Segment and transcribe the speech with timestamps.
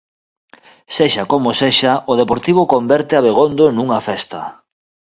[0.95, 4.41] Sexa como sexa, o Deportivo converte Abegondo nunha festa.